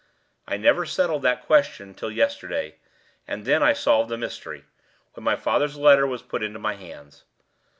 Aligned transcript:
I 0.47 0.57
never 0.57 0.83
settled 0.87 1.21
that 1.21 1.45
question 1.45 1.93
till 1.93 2.09
yesterday, 2.09 2.77
and 3.27 3.45
then 3.45 3.61
I 3.61 3.73
solved 3.73 4.09
the 4.09 4.17
mystery, 4.17 4.65
when 5.13 5.23
my 5.23 5.35
father's 5.35 5.77
letter 5.77 6.07
was 6.07 6.23
put 6.23 6.41
into 6.41 6.57
my 6.57 6.73
hands. 6.73 7.23